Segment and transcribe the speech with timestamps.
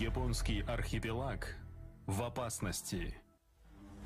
[0.00, 1.55] Японский архипелаг
[2.07, 3.13] в опасности.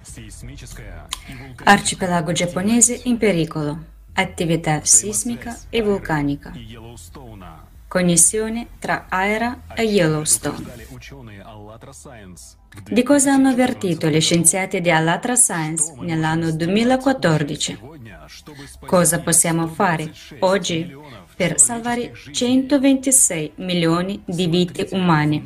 [0.03, 1.65] Seismičеская и vulcanica.
[1.65, 3.77] Arcipelago giapponese in pericolo.
[4.13, 6.51] Attività sismica e vulcanica.
[6.55, 7.67] и Йеллоустоуна.
[7.87, 10.57] Connessione tra Aera e Yellowstone.
[10.57, 16.51] Предупреждали ученые Allatra Science в Di cosa hanno avvertito gli scienziati di Allatra Science nell'anno
[16.51, 17.75] 2014?
[17.75, 20.93] Сегодня, чтобы спасти Cosa possiamo fare oggi
[21.35, 25.43] per salvare 126 milioni di vite umane.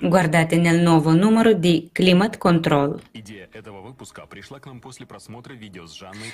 [0.00, 3.00] Guardate nel nuovo numero di Climate Control.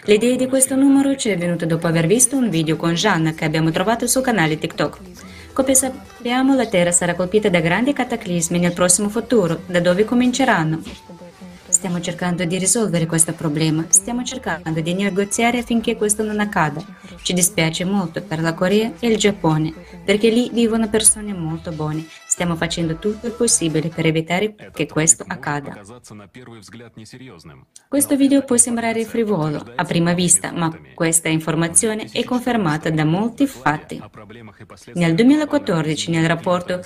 [0.04, 3.46] L'idea di questo numero ci è venuta dopo aver visto un video con Gianna che
[3.46, 4.98] abbiamo trovato sul canale TikTok.
[5.52, 10.82] Come sappiamo la Terra sarà colpita da grandi cataclismi nel prossimo futuro, da dove cominceranno.
[11.80, 16.84] Stiamo cercando di risolvere questo problema, stiamo cercando di negoziare affinché questo non accada.
[17.22, 19.72] Ci dispiace molto per la Corea e il Giappone,
[20.04, 22.04] perché lì vivono persone molto buone.
[22.30, 25.80] Stiamo facendo tutto il possibile per evitare che questo accada.
[27.88, 33.48] Questo video può sembrare frivolo a prima vista, ma questa informazione è confermata da molti
[33.48, 34.00] fatti.
[34.94, 36.80] Nel 2014, nel rapporto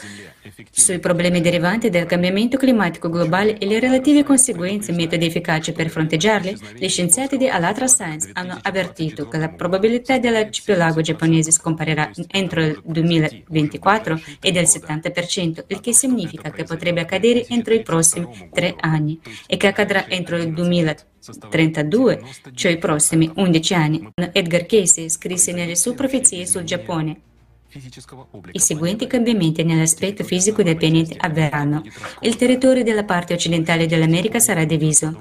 [0.70, 5.90] sui problemi derivanti dal cambiamento climatico globale e le relative conseguenze e metodi efficaci per
[5.90, 12.62] fronteggiarli, gli scienziati di Alatra Science hanno avvertito che la probabilità dell'arcipelago giapponese scomparirà entro
[12.62, 15.32] il 2024 è del 70%.
[15.42, 20.08] 100%, il che significa che potrebbe accadere entro i prossimi tre anni e che accadrà
[20.08, 22.22] entro il 2032,
[22.54, 24.08] cioè i prossimi 11 anni.
[24.32, 27.32] Edgar Casey scrisse nelle sue profezie sul Giappone.
[28.52, 31.82] I seguenti cambiamenti nell'aspetto fisico del pianeta avverranno.
[32.20, 35.18] Il territorio della parte occidentale dell'America sarà diviso.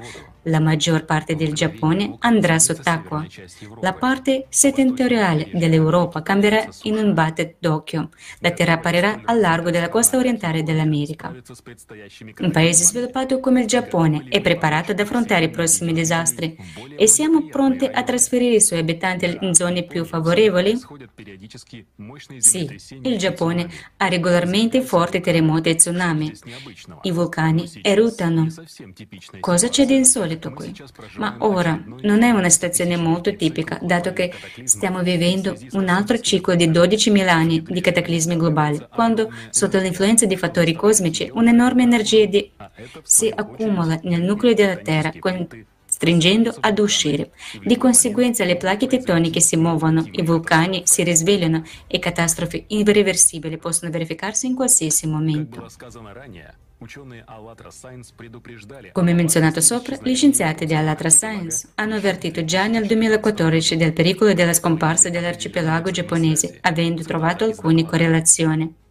[0.47, 3.25] La maggior parte del Giappone andrà sott'acqua.
[3.79, 8.09] La parte settentrionale dell'Europa cambierà in un battet d'occhio.
[8.39, 11.33] La terra apparirà a largo della costa orientale dell'America.
[12.39, 16.57] Un paese sviluppato come il Giappone è preparato ad affrontare i prossimi disastri
[16.97, 20.77] e siamo pronti a trasferire i suoi abitanti in zone più favorevoli?
[22.43, 22.69] Sì,
[23.03, 26.31] il Giappone ha regolarmente forti terremoti e tsunami.
[27.03, 28.47] I vulcani eruttano.
[29.39, 30.75] Cosa c'è di insolito qui?
[31.15, 34.33] Ma ora non è una situazione molto tipica, dato che
[34.65, 40.35] stiamo vivendo un altro ciclo di 12.000 anni di cataclismi globali, quando sotto l'influenza di
[40.35, 42.51] fattori cosmici un'enorme energia di...
[43.03, 45.47] si accumula nel nucleo della Terra, con
[46.03, 47.31] stringendo ad uscire.
[47.63, 53.89] Di conseguenza le placche tettoniche si muovono, i vulcani si risvegliano e catastrofi irreversibili possono
[53.89, 55.65] verificarsi in qualsiasi momento.
[58.91, 64.33] Come menzionato sopra, gli scienziati di Alatra Science hanno avvertito già nel 2014 del pericolo
[64.33, 68.82] della scomparsa dell'arcipelago giapponese, avendo trovato alcune correlazioni.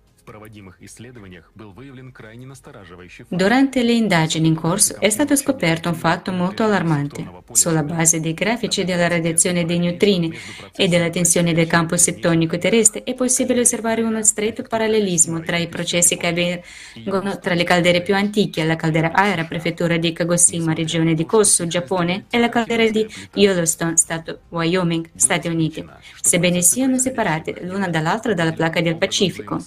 [3.28, 7.28] Durante le indagini in corso è stato scoperto un fatto molto allarmante.
[7.52, 10.32] Sulla base dei grafici della radiazione dei neutrini
[10.76, 15.68] e della tensione del campo settonico terrestre è possibile osservare uno stretto parallelismo tra i
[15.68, 21.14] processi che avvengono tra le caldere più antiche, la caldera Aera, prefettura di Kagoshima, regione
[21.14, 25.84] di Kosu, Giappone, e la caldera di Yellowstone, stato Wyoming, Stati Uniti,
[26.20, 29.58] sebbene siano separate l'una dall'altra dalla placca del Pacifico.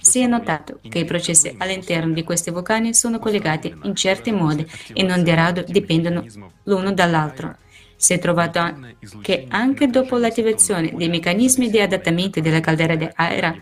[0.00, 4.66] Si è notato che i processi all'interno di questi vulcani sono collegati in certi modi
[4.92, 6.24] e non di rado dipendono
[6.64, 7.56] l'uno dall'altro.
[7.96, 13.54] Si è trovato che anche dopo l'attivazione dei meccanismi di adattamento della caldera di Aira,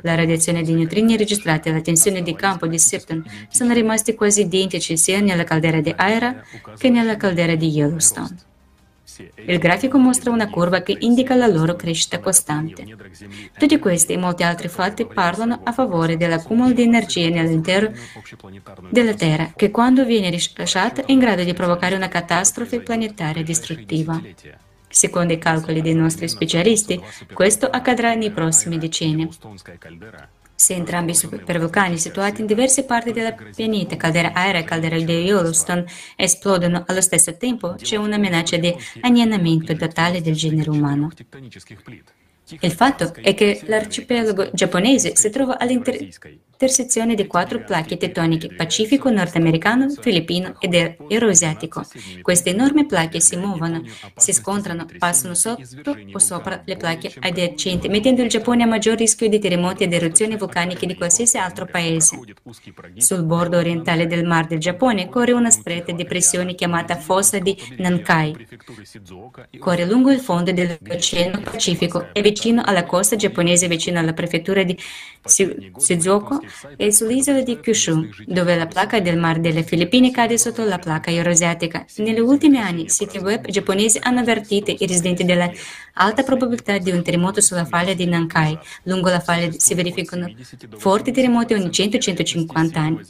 [0.00, 4.40] la radiazione dei neutrini registrata e la tensione di campo di Sipton sono rimasti quasi
[4.40, 6.42] identici sia nella caldera di Aira
[6.78, 8.50] che nella caldera di Yellowstone.
[9.44, 12.84] Il grafico mostra una curva che indica la loro crescita costante.
[13.58, 17.92] Tutti questi e molti altri fatti parlano a favore dell'accumulo di energia nell'intero
[18.90, 24.20] della Terra, che quando viene rilasciata è in grado di provocare una catastrofe planetaria distruttiva.
[24.88, 27.00] Secondo i calcoli dei nostri specialisti,
[27.32, 29.28] questo accadrà nei prossimi decenni
[30.62, 35.12] se entrambi i supervulcani situati in diverse parti della pianeta, caldera aerea e caldera di
[35.12, 41.10] Yellowstone, esplodono allo stesso tempo, c'è una minaccia di annernamento totale del genere umano.
[42.60, 46.06] Il fatto è che l'arcipelago giapponese si trova all'interno
[46.62, 51.84] all'intersezione di quattro placche tettoniche Pacifico, nordamericano, filippino ed euroasiatico.
[52.22, 53.82] Queste enormi placche si muovono,
[54.16, 59.28] si scontrano, passano sotto o sopra le placche adiacenti, mettendo il Giappone a maggior rischio
[59.28, 62.18] di terremoti ed eruzioni vulcaniche di qualsiasi altro paese.
[62.96, 67.56] Sul bordo orientale del Mar del Giappone corre una stretta di pressione chiamata fossa di
[67.78, 68.46] Nankai.
[69.58, 74.76] Corre lungo il fondo dell'Oceano Pacifico e vicino alla costa giapponese, vicino alla prefettura di
[75.24, 76.40] Shizuoka,
[76.76, 81.10] è sull'isola di Kyushu, dove la placca del Mar delle Filippine cade sotto la placca
[81.10, 81.84] euroasiatica.
[81.96, 87.40] Negli ultimi anni, siti web giapponesi hanno avvertito i residenti dell'alta probabilità di un terremoto
[87.40, 88.58] sulla falla di Nankai.
[88.84, 90.32] Lungo la falla si verificano
[90.76, 93.00] forti terremoti ogni 100-150 anni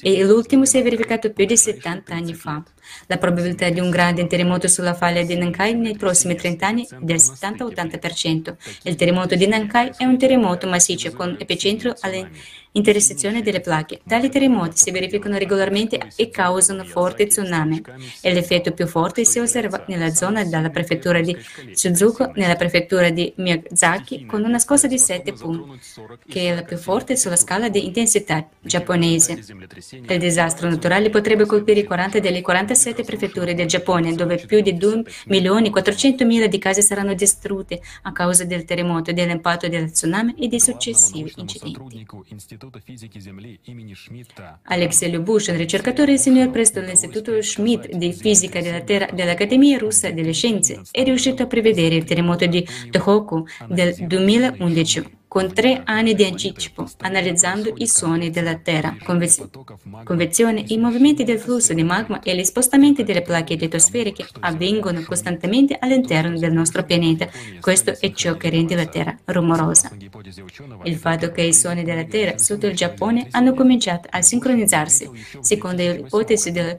[0.00, 2.62] e l'ultimo si è verificato più di 70 anni fa.
[3.06, 6.96] La probabilità di un grande terremoto sulla falla di Nankai nei prossimi 30 anni è
[7.00, 8.54] del 70-80%.
[8.84, 14.00] Il terremoto di Nankai è un terremoto massiccio con epicentro all'intersezione delle placche.
[14.06, 17.82] Tali terremoti si verificano regolarmente e causano forti tsunami.
[18.22, 21.36] L'effetto più forte si osserva nella zona della prefettura di
[21.72, 25.78] Suzuko, nella prefettura di Miyazaki, con una scossa di 7 punti,
[26.28, 29.42] che è la più forte sulla scala di intensità giapponese.
[29.90, 32.40] Il disastro naturale potrebbe colpire 40 delle
[32.70, 37.80] 47 prefetture del Giappone, dove più di 2 milioni 400 mila di case saranno distrutte
[38.02, 42.06] a causa del terremoto, dell'impatto del tsunami e dei successivi incidenti.
[44.64, 50.82] Alexei Lyubushin, ricercatore senior presso l'Istituto Schmidt di Fisica della Terra dell'Accademia Russa delle Scienze,
[50.90, 56.88] è riuscito a prevedere il terremoto di Tohoku del 2011 con tre anni di anticipo,
[57.02, 63.04] analizzando i suoni della Terra, convezione, i movimenti del flusso di magma e gli spostamenti
[63.04, 67.28] delle placche litosferiche avvengono costantemente all'interno del nostro pianeta.
[67.60, 69.92] Questo è ciò che rende la Terra rumorosa.
[70.82, 75.80] Il fatto che i suoni della Terra sotto il Giappone hanno cominciato a sincronizzarsi, secondo
[75.80, 76.76] l'ipotesi dello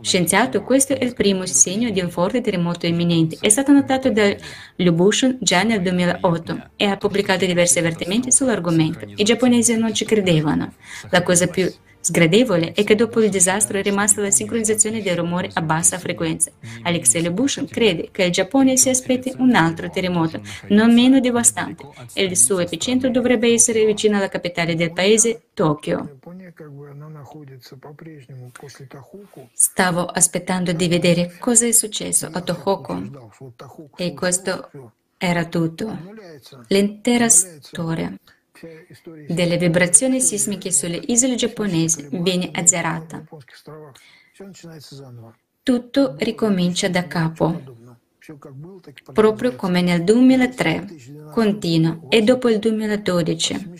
[0.00, 3.36] scienziato, questo è il primo segno di un forte terremoto imminente.
[3.38, 4.34] È stato notato da
[4.76, 9.06] Lubushin già nel 2008 e ha pubblicato diversi diversi avvertimenti sull'argomento.
[9.14, 10.72] I giapponesi non ci credevano.
[11.10, 11.70] La cosa più
[12.00, 16.52] sgradevole è che dopo il disastro è rimasta la sincronizzazione dei rumori a bassa frequenza.
[16.82, 21.84] Alexei Lebushin crede che il Giappone si aspetti un altro terremoto, non meno devastante,
[22.14, 26.18] e il suo epicentro dovrebbe essere vicino alla capitale del paese, Tokyo.
[29.52, 33.10] Stavo aspettando di vedere cosa è successo a Tohoku
[33.96, 34.70] e questo
[35.18, 35.98] era tutto.
[36.68, 38.14] L'intera storia
[39.28, 43.24] delle vibrazioni sismiche sulle isole giapponesi viene azzerata.
[45.62, 47.60] Tutto ricomincia da capo,
[49.12, 50.86] proprio come nel 2003,
[51.32, 53.72] continua, e dopo il 2012.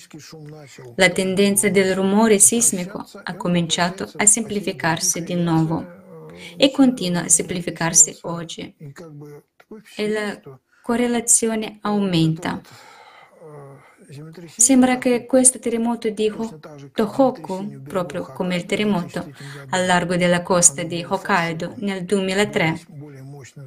[0.96, 5.94] La tendenza del rumore sismico ha cominciato a semplificarsi di nuovo
[6.56, 8.74] e continua a semplificarsi oggi.
[9.96, 10.40] E la
[10.86, 12.60] correlazione aumenta.
[14.46, 16.32] Sembra che questo terremoto di
[16.92, 19.28] Tohoku, proprio come il terremoto
[19.70, 22.80] al largo della costa di Hokkaido nel 2003,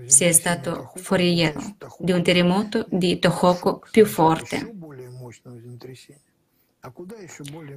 [0.06, 1.60] sia stato foriero
[1.98, 4.74] di un terremoto di Tohoku più forte.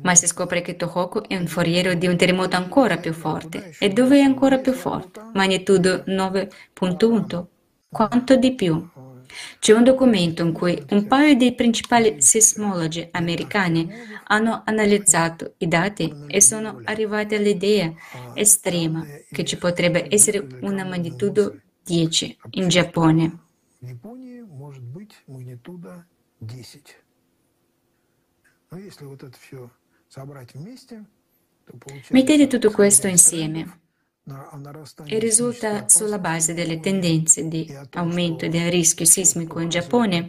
[0.03, 3.75] Ma si scopre che Tohoku è un foriero di un terremoto ancora più forte.
[3.81, 5.21] E dove è ancora più forte?
[5.33, 7.47] Magnitudo 9.1.
[7.89, 8.89] Quanto di più?
[9.59, 13.91] C'è un documento in cui un paio dei principali sismologi americani
[14.25, 17.93] hanno analizzato i dati e sono arrivati all'idea
[18.35, 23.39] estrema che ci potrebbe essere una magnitudo 10 in Giappone.
[32.11, 33.81] Mettete tutto questo insieme
[35.05, 40.29] e risulta sulla base delle tendenze di aumento del rischio sismico in Giappone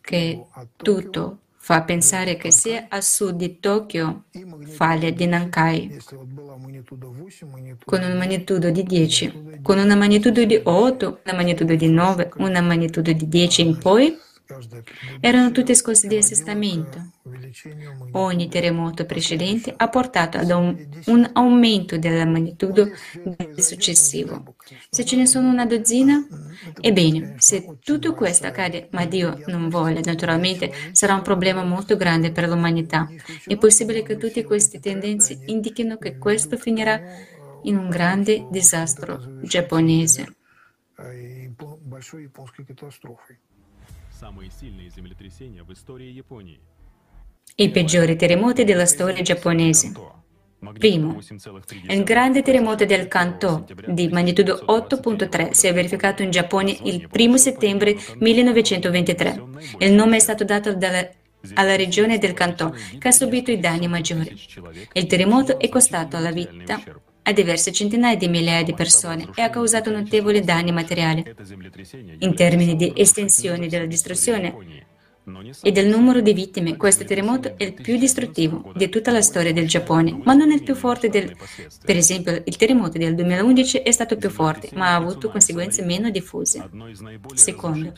[0.00, 0.42] che
[0.76, 4.24] tutto fa pensare che sia a sud di Tokyo,
[4.62, 5.96] falla di Nankai,
[7.84, 12.60] con una magnitudo di 10, con una magnitudo di 8, una magnitudo di 9, una
[12.62, 14.18] magnitudo di 10 in poi,
[15.19, 17.11] erano tutte scosse di assestamento.
[18.11, 22.89] Ogni terremoto precedente ha portato ad un, un aumento della magnitudo
[23.21, 24.55] del successivo.
[24.89, 26.25] Se ce ne sono una dozzina,
[26.79, 32.31] ebbene, se tutto questo accade, ma Dio non vuole, naturalmente sarà un problema molto grande
[32.31, 33.09] per l'umanità.
[33.45, 37.01] È possibile che tutte queste tendenze indichino che questo finirà
[37.63, 40.35] in un grande disastro giapponese.
[40.97, 43.50] Самые сильные землетрясения в истории Японии
[47.56, 49.92] i peggiori terremoti della storia giapponese.
[50.78, 51.18] Primo,
[51.88, 57.36] il grande terremoto del Kanto di magnitudo 8.3 si è verificato in Giappone il 1
[57.36, 59.42] settembre 1923.
[59.78, 61.04] Il nome è stato dato dalla,
[61.54, 64.38] alla regione del Kanto, che ha subito i danni maggiori.
[64.92, 66.80] Il terremoto è costato la vita
[67.22, 71.24] a diverse centinaia di migliaia di persone e ha causato notevoli danni materiali.
[72.18, 74.90] In termini di estensione della distruzione,
[75.62, 79.52] e del numero di vittime, questo terremoto è il più distruttivo di tutta la storia
[79.52, 81.36] del Giappone, ma non è il più forte del...
[81.84, 86.10] Per esempio, il terremoto del 2011 è stato più forte, ma ha avuto conseguenze meno
[86.10, 86.68] diffuse.
[87.34, 87.92] Secondo,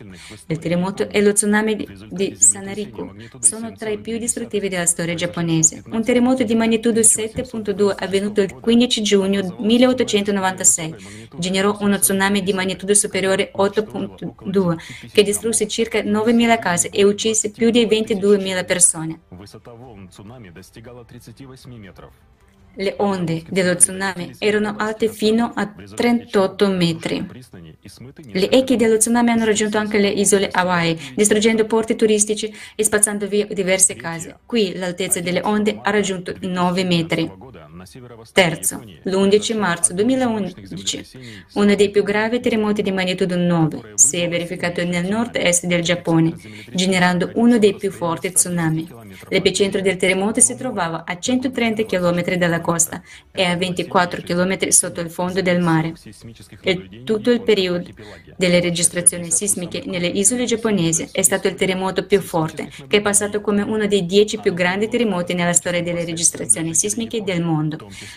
[0.46, 5.82] il terremoto e lo tsunami di, Sanariku sono tra i più distruttivi della storia giapponese.
[5.90, 10.94] Un terremoto di magnitudo 7.2 avvenuto il 15 giugno 1896
[11.38, 14.76] generò uno tsunami di magnitudo superiore 8.2
[15.10, 17.12] che distrusse circa 9.000 case e uccise
[17.50, 19.20] più di 22.000 persone.
[22.76, 27.24] Le onde dello tsunami erano alte fino a 38 metri.
[28.32, 33.28] Le eche dello tsunami hanno raggiunto anche le isole Hawaii, distruggendo porti turistici e spazzando
[33.28, 34.38] via diverse case.
[34.44, 37.30] Qui l'altezza delle onde ha raggiunto i 9 metri.
[38.32, 41.06] Terzo, l'11 marzo 2011,
[41.54, 46.34] uno dei più gravi terremoti di magnitudo 9 si è verificato nel nord-est del Giappone,
[46.72, 48.88] generando uno dei più forti tsunami.
[49.28, 55.00] L'epicentro del terremoto si trovava a 130 km dalla costa e a 24 km sotto
[55.00, 55.92] il fondo del mare.
[56.62, 57.90] E tutto il periodo
[58.36, 63.42] delle registrazioni sismiche nelle isole giapponesi è stato il terremoto più forte, che è passato
[63.42, 67.73] come uno dei dieci più grandi terremoti nella storia delle registrazioni sismiche del mondo.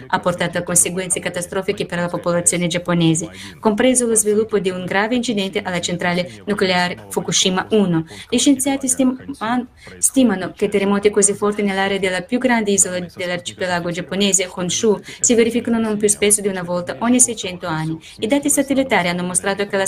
[0.07, 5.15] Ha portato a conseguenze catastrofiche per la popolazione giapponese, compreso lo sviluppo di un grave
[5.15, 8.05] incidente alla centrale nucleare Fukushima 1.
[8.29, 14.99] Gli scienziati stimano che terremoti così forti nell'area della più grande isola dell'arcipelago giapponese, Honshu,
[15.19, 17.99] si verificano non più spesso di una volta ogni 600 anni.
[18.19, 19.85] I dati satellitari hanno mostrato che la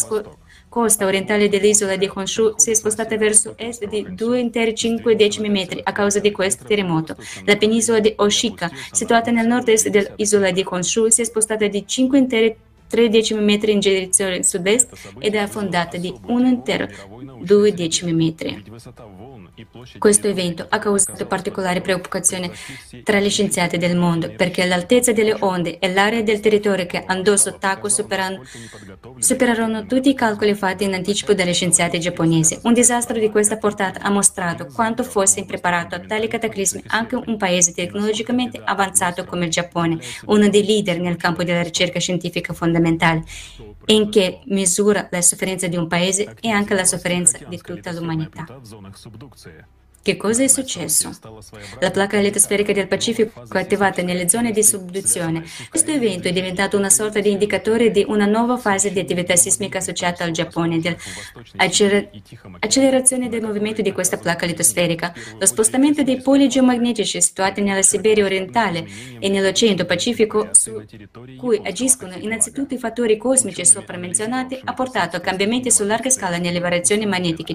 [0.69, 5.91] costa orientale dell'isola di Honshu si è spostata verso est di 2,5 decimi metri a
[5.91, 7.17] causa di questo terremoto.
[7.45, 12.17] La penisola di Oshika, situata nel nord-est dell'isola di Honshu, si è spostata di 5
[12.17, 12.55] interi
[12.89, 16.87] 3 decimi metri in direzione sud-est ed è affondata di 1 intero
[17.41, 18.63] 2 decimi metri.
[19.97, 22.51] Questo evento ha causato particolare preoccupazione
[23.03, 27.35] tra gli scienziati del mondo perché l'altezza delle onde e l'area del territorio che andò
[27.35, 32.59] sott'acqua superarono tutti i calcoli fatti in anticipo dagli scienziati giapponesi.
[32.63, 37.37] Un disastro di questa portata ha mostrato quanto fosse impreparato a tali cataclismi anche un
[37.37, 42.77] paese tecnologicamente avanzato come il Giappone, uno dei leader nel campo della ricerca scientifica fondamentale,
[43.85, 47.91] e in che misura la sofferenza di un paese e anche la sofferenza di tutta
[47.91, 48.45] l'umanità.
[50.09, 51.11] Che cosa è successo?
[51.79, 55.43] La placca litosferica del Pacifico è attivata nelle zone di subduzione.
[55.69, 59.77] Questo evento è diventato una sorta di indicatore di una nuova fase di attività sismica
[59.77, 65.13] associata al Giappone, dell'accelerazione del movimento di questa placca litosferica.
[65.37, 68.87] Lo spostamento dei poli geomagnetici situati nella Siberia orientale
[69.19, 70.83] e nell'Oceano Pacifico, su
[71.37, 76.39] cui agiscono innanzitutto i fattori cosmici sopra menzionati, ha portato a cambiamenti su larga scala
[76.39, 77.53] nelle variazioni magnetiche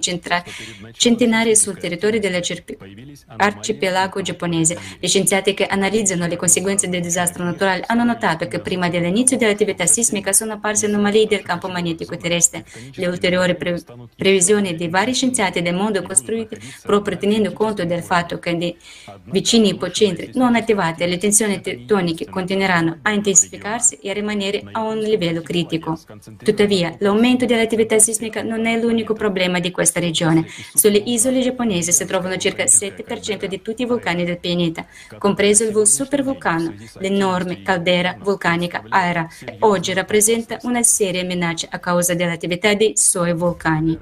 [0.93, 4.79] centenarie sul territorio della dell'arcipelago giapponese.
[4.99, 9.87] Gli scienziati che analizzano le conseguenze del disastro naturale hanno notato che prima dell'inizio dell'attività
[9.87, 12.65] sismica sono apparse anomalie del campo magnetico terrestre.
[12.95, 13.83] Le ulteriori pre-
[14.17, 18.77] previsioni di vari scienziati del mondo costruite proprio tenendo conto del fatto che nei
[19.25, 24.99] vicini ipocentri non attivati le tensioni tettoniche continueranno a intensificarsi e a rimanere a un
[24.99, 25.99] livello critico.
[26.43, 30.47] Tuttavia, l'aumento dell'attività sismica non è l'unico problema di questa regione.
[30.75, 34.87] Sulle isole giapponesi si trovano trovano circa il 7% di tutti i vulcani del pianeta,
[35.19, 42.15] compreso il supervulcano, l'enorme caldera vulcanica Aira, che oggi rappresenta una seria minaccia a causa
[42.15, 43.99] dell'attività dei suoi vulcani.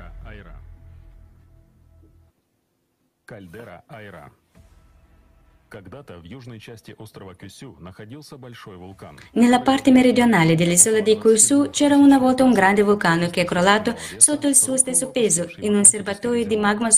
[3.25, 4.31] Caldera Aira
[9.33, 13.95] nella parte meridionale dell'isola di Kyushu c'era una volta un grande vulcano che è crollato
[14.17, 16.89] sotto il suo stesso peso in un serbatoio di magma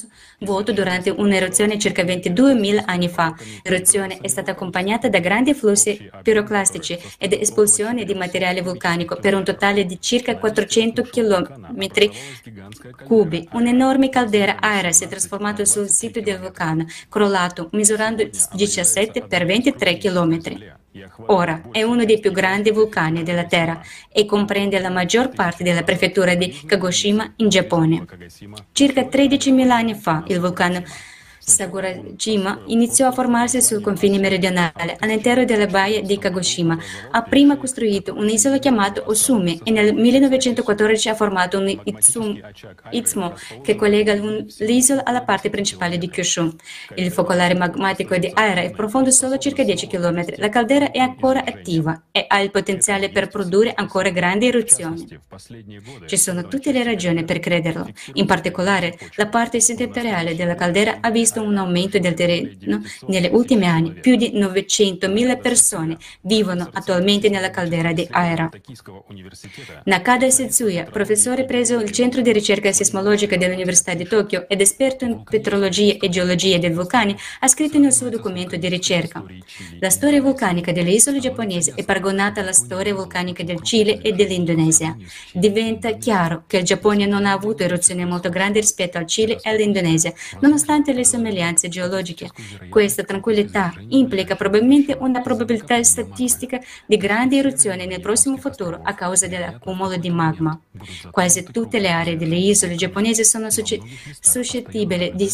[0.40, 3.34] vuoto durante un'eruzione circa 22.000 anni fa.
[3.62, 9.44] L'eruzione è stata accompagnata da grandi flussi piroclastici ed espulsione di materiale vulcanico per un
[9.44, 11.88] totale di circa 400 km
[13.04, 13.48] cubi.
[13.52, 18.28] Un'enorme caldera aerea si è trasformata sul sito del vulcano, crollato, misurando
[18.64, 20.40] 17 per 23 km.
[21.26, 23.80] Ora è uno dei più grandi vulcani della Terra
[24.12, 28.06] e comprende la maggior parte della prefettura di Kagoshima in Giappone.
[28.72, 30.82] Circa 13.000 anni fa il vulcano
[31.46, 36.78] Sakurajima iniziò a formarsi sul confine meridionale, all'interno della baia di Kagoshima.
[37.10, 41.78] Ha prima costruito un'isola chiamata Osume e nel 1914 ha formato un
[42.90, 46.56] istmo che collega l'isola alla parte principale di Kyushu.
[46.94, 50.24] Il focolare magmatico di Aira è profondo solo circa 10 km.
[50.36, 55.06] La caldera è ancora attiva e ha il potenziale per produrre ancora grandi eruzioni.
[56.06, 57.86] Ci sono tutte le ragioni per crederlo.
[58.14, 63.66] In particolare, la parte settentrionale della caldera ha visto un aumento del terreno negli ultimi
[63.66, 63.92] anni.
[63.92, 68.50] Più di 900.000 persone vivono attualmente nella caldera di Aira.
[69.84, 75.22] Nakada Setsuya, professore presso il Centro di ricerca sismologica dell'Università di Tokyo ed esperto in
[75.24, 79.22] petrologia e geologia dei vulcani, ha scritto nel suo documento di ricerca
[79.80, 84.96] La storia vulcanica delle isole giapponesi è paragonata alla storia vulcanica del Cile e dell'Indonesia.
[85.32, 89.50] Diventa chiaro che il Giappone non ha avuto eruzioni molto grandi rispetto al Cile e
[89.50, 91.23] all'Indonesia, nonostante le somiglianze
[91.68, 92.30] geologiche.
[92.68, 99.26] Questa tranquillità implica probabilmente una probabilità statistica di grandi eruzioni nel prossimo futuro a causa
[99.26, 100.58] dell'accumulo di magma.
[101.10, 105.30] Quasi tutte le aree delle isole giapponesi sono suscettibili di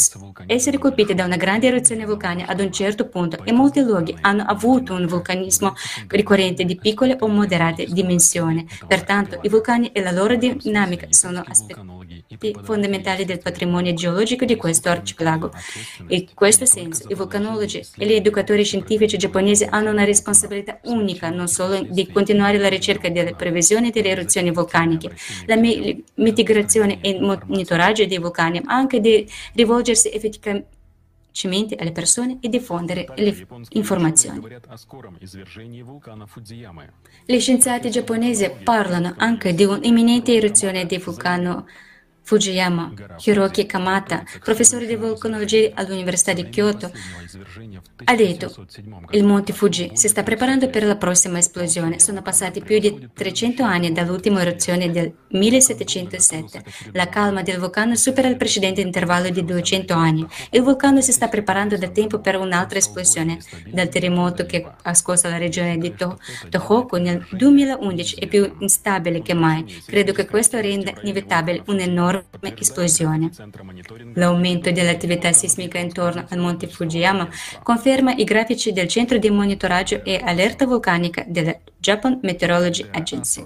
[0.47, 4.45] essere colpite da una grande eruzione vulcanica ad un certo punto e molti luoghi hanno
[4.45, 5.75] avuto un vulcanismo
[6.09, 8.67] ricorrente di piccole o moderate dimensioni.
[8.87, 14.89] Pertanto i vulcani e la loro dinamica sono aspetti fondamentali del patrimonio geologico di questo
[14.89, 15.51] arcipelago.
[16.09, 21.49] In questo senso, i vulcanologi e gli educatori scientifici giapponesi hanno una responsabilità unica non
[21.49, 25.15] solo di continuare la ricerca delle previsioni delle eruzioni vulcaniche,
[25.47, 33.07] la mitigazione e monitoraggio dei vulcani, ma anche di rivolgersi effettivamente alle persone e diffondere
[33.17, 34.41] le informazioni.
[37.25, 41.89] Gli scienziati giapponesi parlano anche di un'imminente eruzione del vulcano Fujiyama,
[43.25, 46.91] Hiroki Kamata, professore di vulcanologia all'Università di Kyoto,
[48.05, 48.67] ha detto
[49.11, 51.99] il monte Fuji si sta preparando per la prossima esplosione.
[51.99, 56.65] Sono passati più di 300 anni dall'ultima eruzione del 1707.
[56.93, 60.27] La calma del vulcano supera il precedente intervallo di 200 anni.
[60.51, 63.39] Il vulcano si sta preparando da tempo per un'altra esplosione.
[63.67, 65.95] Dal terremoto che ha scosso la regione di
[66.49, 69.65] Tohoku nel 2011 è più instabile che mai.
[69.85, 71.63] Credo che questo renda inevitabile
[72.19, 73.31] un'enorme esplosione.
[74.15, 77.29] L'aumento dell'attività sismica intorno al monte Fujiyama
[77.63, 83.45] conferma i grafici del centro di monitoraggio e allerta vulcanica della Japan Meteorology Agency.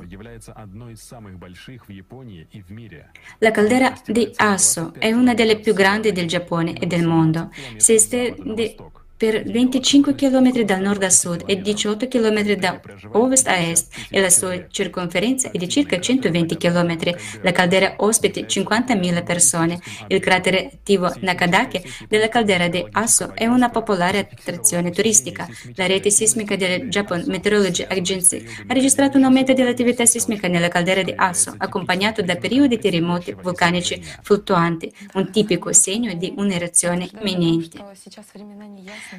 [3.38, 7.50] La caldera di Asso è una delle più grandi del Giappone e del mondo.
[7.76, 8.74] Si estende
[9.16, 12.80] per 25 km dal nord a sud e 18 km da
[13.12, 17.14] ovest a est e la sua circonferenza è di circa 120 km.
[17.42, 19.80] La caldera ospita 50.000 persone.
[20.08, 25.48] Il cratere attivo Nakadake della caldera di Asso è una popolare attrazione turistica.
[25.74, 31.02] La rete sismica della Japan Meteorology Agency ha registrato un aumento dell'attività sismica nella caldera
[31.02, 37.78] di Asso, accompagnato da periodi terremoti vulcanici fluttuanti, un tipico segno di un'eruzione imminente.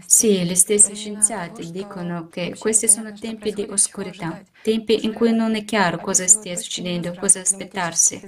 [0.05, 5.53] Sì, gli stessi scienziati dicono che questi sono tempi di oscurità, tempi in cui non
[5.53, 8.19] è chiaro cosa stia succedendo, cosa aspettarsi.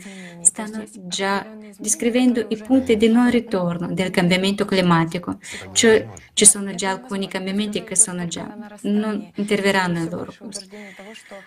[0.41, 1.43] Stanno già
[1.79, 5.39] descrivendo i punti di non ritorno del cambiamento climatico,
[5.71, 10.61] cioè ci sono già alcuni cambiamenti che sono già, non interverranno in loro corso.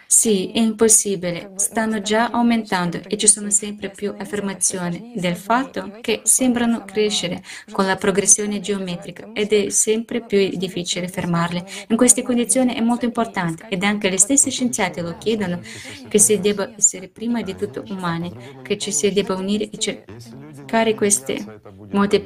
[0.09, 6.23] Sì, è impossibile, stanno già aumentando e ci sono sempre più affermazioni del fatto che
[6.25, 11.65] sembrano crescere con la progressione geometrica ed è sempre più difficile fermarle.
[11.87, 15.61] In queste condizioni è molto importante ed anche gli stessi scienziati lo chiedono
[16.09, 20.95] che si debba essere prima di tutto umani, che ci si debba unire e cercare
[20.95, 21.45] questi
[21.91, 22.23] modi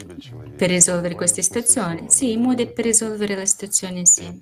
[0.56, 2.04] per risolvere queste situazioni.
[2.08, 4.38] Sì, i modi per risolvere la situazione insieme.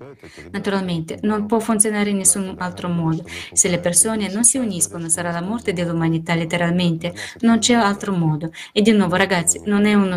[0.51, 3.25] Naturalmente, non può funzionare in nessun altro modo.
[3.53, 7.14] Se le persone non si uniscono, sarà la morte dell'umanità, letteralmente.
[7.40, 8.51] Non c'è altro modo.
[8.72, 10.16] E di nuovo, ragazzi, non è uno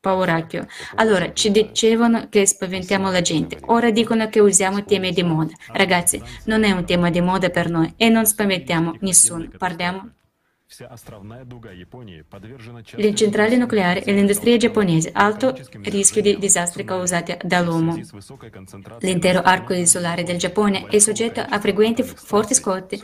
[0.00, 0.66] pauracchio.
[0.96, 5.52] Allora, ci dicevano che spaventiamo la gente, ora dicono che usiamo temi di moda.
[5.72, 10.17] Ragazzi, non è un tema di moda per noi e non spaventiamo nessuno, parliamo
[12.96, 17.98] le centrali nucleari e l'industria giapponese, alto rischio di disastri causati dall'uomo.
[18.98, 23.00] L'intero arco insulare del Giappone è soggetto a frequenti forti scotti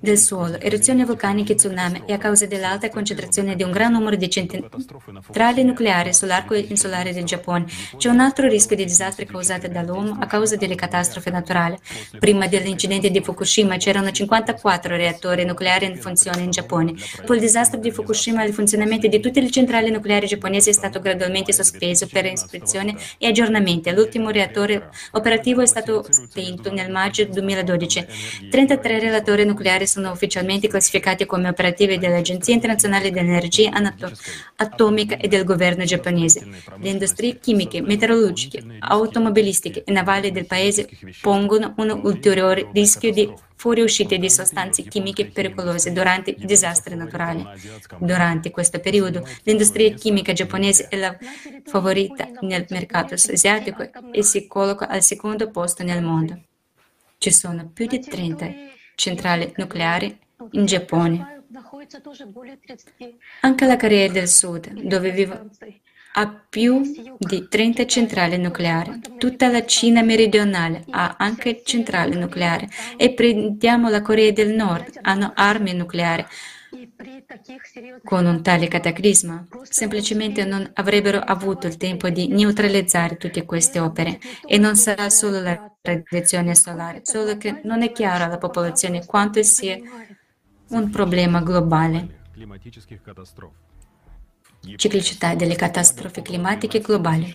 [0.00, 4.16] del suolo, eruzioni vulcaniche e tsunami e a causa dell'alta concentrazione di un gran numero
[4.16, 7.64] di centrali nucleari sull'arco insulare del Giappone.
[7.96, 11.78] C'è un altro rischio di disastri causati dall'uomo a causa delle catastrofi naturali.
[12.18, 16.94] Prima dell'incidente di Fukushima c'erano 54 reattori nucleari in funzione in Giappone Giappone.
[17.20, 21.00] Dopo il disastro di Fukushima, il funzionamento di tutte le centrali nucleari giapponesi è stato
[21.00, 23.90] gradualmente sospeso per ispezione e aggiornamenti.
[23.92, 28.06] L'ultimo reattore operativo è stato spento nel maggio 2012.
[28.50, 33.70] 33 relatori nucleari sono ufficialmente classificati come operativi dall'Agenzia internazionale dell'energia
[34.56, 36.46] atomica e del governo giapponese.
[36.78, 40.88] Le industrie chimiche, meteorologiche, automobilistiche e navali del paese
[41.20, 47.46] pongono un ulteriore rischio di fuoriuscite di sostanze chimiche pericolose durante i disastri naturali.
[48.00, 51.16] Durante questo periodo, l'industria chimica giapponese è la
[51.66, 56.40] favorita nel mercato asiatico e si colloca al secondo posto nel mondo.
[57.18, 58.52] Ci sono più di 30
[58.96, 60.18] centrali nucleari
[60.50, 61.44] in Giappone.
[63.42, 65.48] Anche la Corea del Sud, dove vivo
[66.14, 66.82] ha più
[67.18, 69.00] di 30 centrali nucleari.
[69.18, 75.32] Tutta la Cina meridionale ha anche centrali nucleari e prendiamo la Corea del Nord, hanno
[75.34, 76.24] armi nucleari.
[78.04, 84.18] Con un tale cataclisma, semplicemente non avrebbero avuto il tempo di neutralizzare tutte queste opere
[84.46, 89.42] e non sarà solo la radiazione solare, solo che non è chiaro alla popolazione quanto
[89.42, 89.78] sia
[90.68, 92.20] un problema globale
[94.76, 97.32] ciclicità delle catastrofi climatiche globali.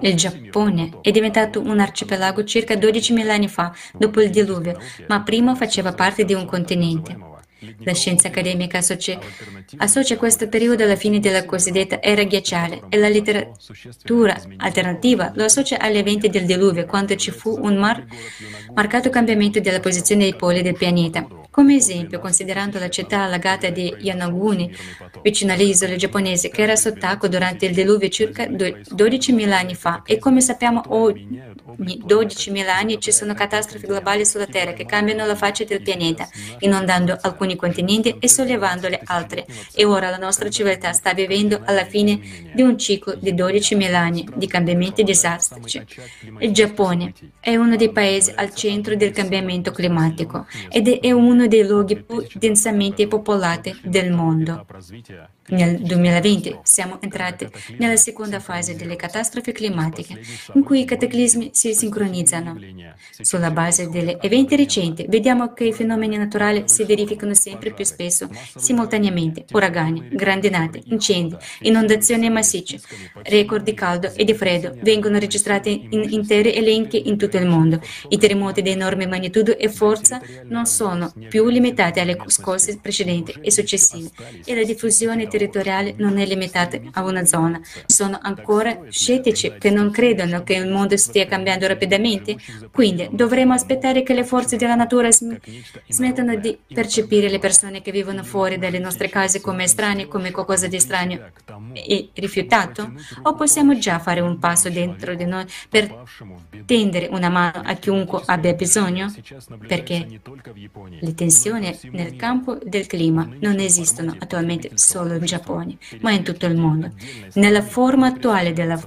[0.00, 4.78] Il Giappone è diventato un arcipelago circa 12.000 anni fa, dopo il diluvio,
[5.08, 7.32] ma prima faceva parte di un continente.
[7.78, 9.18] La scienza accademica associa,
[9.78, 15.78] associa questo periodo alla fine della cosiddetta era glaciale e la letteratura alternativa lo associa
[15.78, 18.04] agli eventi del diluvio, quando ci fu un mar-
[18.74, 21.26] marcato cambiamento della posizione dei poli del pianeta.
[21.54, 24.74] Come esempio, considerando la città allagata di Yanaguni,
[25.22, 30.18] vicino alle isole giapponesi, che era sott'acqua durante il diluvio circa 12.000 anni fa, e
[30.18, 31.40] come sappiamo ogni
[31.78, 37.16] 12.000 anni ci sono catastrofi globali sulla Terra che cambiano la faccia del pianeta, inondando
[37.20, 39.46] alcuni continenti e sollevando le altre.
[39.76, 42.18] E ora la nostra civiltà sta vivendo alla fine
[42.52, 45.80] di un ciclo di 12.000 anni di cambiamenti disastrici.
[46.40, 51.48] Il Giappone è uno dei paesi al centro del cambiamento climatico ed è uno uno
[51.48, 54.66] dei luoghi più densamente popolati del mondo.
[55.46, 60.18] Nel 2020 siamo entrati nella seconda fase delle catastrofi climatiche,
[60.54, 62.58] in cui i cataclismi si sincronizzano.
[63.20, 68.28] Sulla base degli eventi recenti, vediamo che i fenomeni naturali si verificano sempre più spesso,
[68.56, 69.44] simultaneamente.
[69.52, 72.80] Uragani, grandinate, incendi, inondazioni massicce,
[73.24, 77.80] record di caldo e di freddo vengono registrati in interi elenchi in tutto il mondo.
[78.08, 83.50] I terremoti di enorme magnitudo e forza non sono più limitati alle scosse precedenti e
[83.50, 84.08] successive
[84.44, 87.60] e la diffusione territoriale non è limitata a una zona.
[87.86, 92.36] Sono ancora scettici che non credono che il mondo stia cambiando rapidamente,
[92.70, 98.22] quindi dovremo aspettare che le forze della natura smettano di percepire le persone che vivono
[98.22, 101.18] fuori dalle nostre case come estranei, come qualcosa di strano
[101.72, 102.92] e rifiutato?
[103.22, 106.04] O possiamo già fare un passo dentro di noi per
[106.64, 109.12] tendere una mano a chiunque abbia bisogno?
[109.66, 110.20] Perché
[111.00, 116.44] le tensioni nel campo del clima non esistono attualmente solo in Giappone, ma in tutto
[116.44, 116.90] il mondo.
[117.34, 118.78] Nella forma attuale della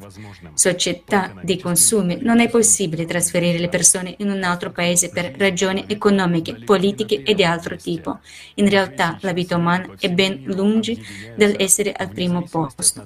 [0.53, 5.85] società dei consumi non è possibile trasferire le persone in un altro paese per ragioni
[5.87, 8.19] economiche, politiche e di altro tipo.
[8.55, 11.03] In realtà la vita umana è ben lungi
[11.35, 13.05] dall'essere al primo posto.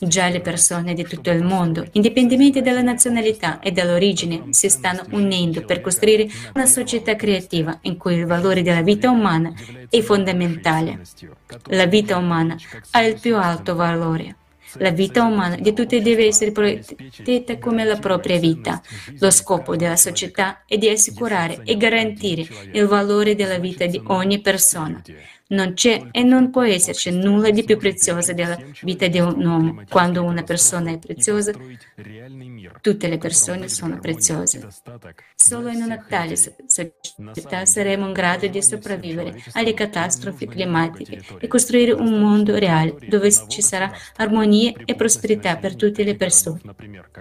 [0.00, 5.64] Già le persone di tutto il mondo, indipendentemente dalla nazionalità e dall'origine, si stanno unendo
[5.64, 9.52] per costruire una società creativa in cui il valore della vita umana
[9.88, 11.02] è fondamentale.
[11.66, 12.56] La vita umana
[12.90, 14.36] ha il più alto valore.
[14.78, 18.82] La vita umana di tutti deve essere protetta come la propria vita.
[19.20, 24.40] Lo scopo della società è di assicurare e garantire il valore della vita di ogni
[24.40, 25.00] persona.
[25.46, 29.82] Non c'è e non può esserci nulla di più prezioso della vita di un uomo.
[29.88, 31.52] Quando una persona è preziosa,
[32.80, 34.68] tutte le persone sono preziose.
[35.34, 41.92] Solo in una tale società saremo in grado di sopravvivere alle catastrofi climatiche e costruire
[41.92, 46.60] un mondo reale dove ci sarà armonia e prosperità per tutte le persone.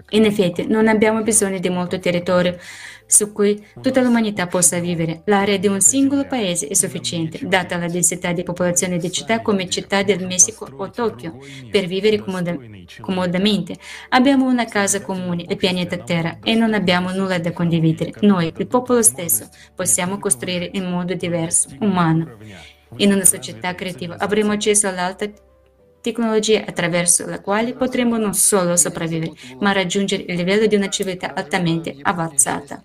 [0.09, 2.57] In effetti, non abbiamo bisogno di molto territorio
[3.05, 5.21] su cui tutta l'umanità possa vivere.
[5.25, 9.69] L'area di un singolo paese è sufficiente, data la densità di popolazione di città come
[9.69, 11.37] città del Messico o Tokyo,
[11.69, 12.57] per vivere comoda-
[12.99, 13.75] comodamente.
[14.09, 18.13] Abbiamo una casa comune, il pianeta Terra, e non abbiamo nulla da condividere.
[18.21, 22.37] Noi, il popolo stesso, possiamo costruire in modo diverso, umano.
[22.97, 25.27] In una società creativa avremo accesso all'alta
[26.03, 31.33] tecnologia attraverso la quale potremo non solo sopravvivere, ma raggiungere il livello di una civiltà
[31.33, 32.81] altamente avanzata.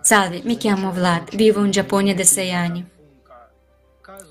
[0.00, 2.84] Salve, mi chiamo Vlad, vivo in Giappone da sei anni.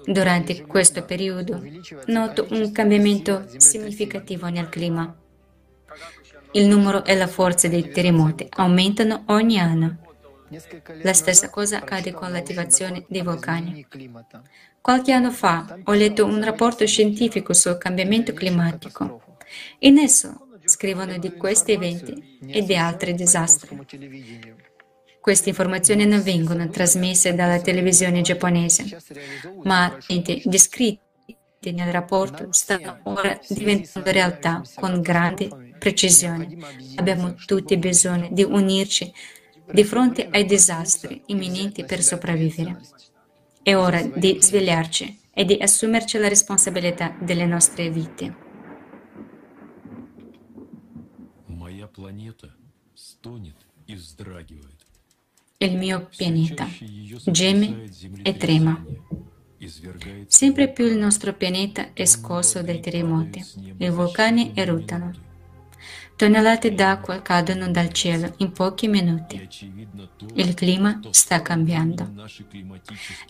[0.03, 1.61] Durante questo periodo
[2.07, 5.15] noto un cambiamento significativo nel clima.
[6.53, 9.99] Il numero e la forza dei terremoti aumentano ogni anno.
[11.03, 13.85] La stessa cosa accade con l'attivazione dei vulcani.
[14.81, 19.21] Qualche anno fa ho letto un rapporto scientifico sul cambiamento climatico.
[19.79, 23.79] In esso scrivono di questi eventi e di altri disastri.
[25.19, 28.97] Queste informazioni non vengono trasmesse dalla televisione giapponese,
[29.63, 31.05] ma enti descritti
[31.73, 36.57] nel rapporto stanno ora diventando realtà con grande precisione.
[36.95, 39.11] Abbiamo tutti bisogno di unirci
[39.69, 42.79] di fronte ai disastri imminenti per sopravvivere.
[43.67, 48.35] È ora di svegliarci e di assumerci la responsabilità delle nostre vite.
[55.57, 56.65] Il mio pianeta
[57.25, 57.89] geme
[58.23, 58.85] e trema.
[60.27, 63.43] Sempre più il nostro pianeta è scosso dai terremoti.
[63.79, 65.26] I vulcani eruttano.
[66.17, 69.47] Tonnellate d'acqua cadono dal cielo in pochi minuti.
[70.33, 72.11] Il clima sta cambiando.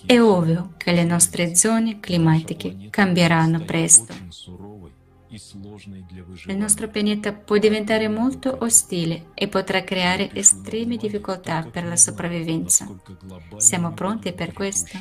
[0.06, 4.14] È ovvio che le nostre zone climatiche cambieranno presto.
[5.30, 12.88] Il nostro pianeta può diventare molto ostile e potrà creare estreme difficoltà per la sopravvivenza.
[13.58, 14.98] Siamo pronti per questo?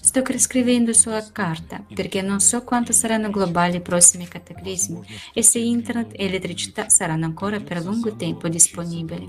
[0.00, 5.00] Sto scrivendo sulla carta perché non so quanto saranno globali i prossimi cataclismi
[5.32, 9.28] e se internet e elettricità saranno ancora per lungo tempo disponibili.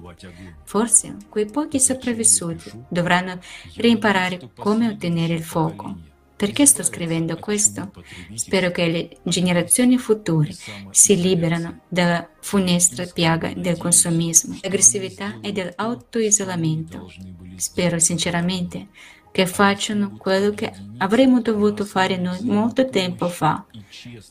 [0.63, 3.39] Forse quei pochi sopravvissuti dovranno
[3.77, 6.08] reimparare come ottenere il fuoco.
[6.39, 7.91] Perché sto scrivendo questo?
[8.33, 10.49] Spero che le generazioni future
[10.89, 17.11] si liberano dalla funesta piaga del consumismo, dell'aggressività e dell'autoisolamento.
[17.57, 18.87] Spero sinceramente
[19.33, 23.65] che facciano quello che avremmo dovuto fare noi molto tempo fa.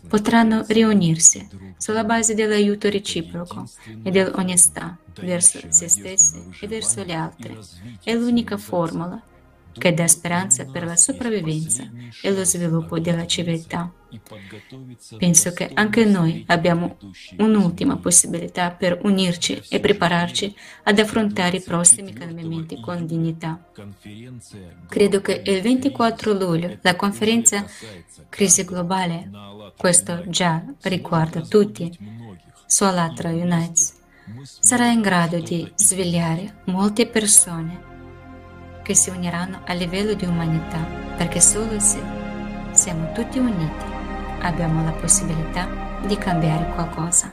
[0.08, 3.68] Potranno riunirsi sulla base dell'aiuto reciproco
[4.02, 7.54] e dell'onestà verso se stessi e verso gli altri.
[8.02, 9.22] È l'unica formula
[9.72, 11.88] che dà speranza per la sopravvivenza
[12.22, 13.92] e lo sviluppo della civiltà.
[15.18, 16.96] Penso che anche noi abbiamo
[17.38, 20.54] un'ultima possibilità per unirci e prepararci
[20.84, 23.70] ad affrontare i prossimi cambiamenti con dignità.
[24.88, 27.66] Credo che il 24 luglio la conferenza
[28.28, 29.30] Crisi globale,
[29.76, 31.96] questo già riguarda tutti,
[32.66, 33.96] su Alatra Unites,
[34.60, 37.87] sarà in grado di svegliare molte persone
[38.88, 40.78] che si uniranno a livello di umanità,
[41.14, 42.00] perché solo se
[42.70, 43.84] siamo tutti uniti
[44.40, 45.68] abbiamo la possibilità
[46.06, 47.26] di cambiare qualcosa.